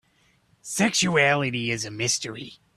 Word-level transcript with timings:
Sexuality 0.63 1.69
is 1.69 1.85
a 1.85 1.91
mystery. 1.91 2.53